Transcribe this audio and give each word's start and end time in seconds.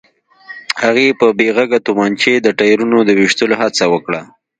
هغې 0.83 1.17
په 1.19 1.27
بې 1.37 1.47
غږه 1.57 1.79
تومانچې 1.87 2.33
د 2.41 2.47
ټايرونو 2.59 2.97
د 3.03 3.09
ويشتلو 3.19 3.55
هڅه 3.61 3.83
وکړه. 3.93 4.21